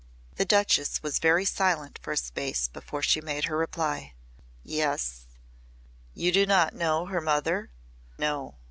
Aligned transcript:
The 0.37 0.45
Duchess 0.45 1.03
was 1.03 1.19
very 1.19 1.45
silent 1.45 1.99
for 2.01 2.11
a 2.13 2.17
space 2.17 2.67
before 2.67 3.03
she 3.03 3.21
made 3.21 3.45
her 3.45 3.55
reply. 3.55 4.15
"Yes." 4.63 5.27
"You 6.15 6.31
do 6.31 6.47
not 6.47 6.73
know 6.73 7.05
her 7.05 7.21
mother?" 7.21 7.69
"No." 8.17 8.55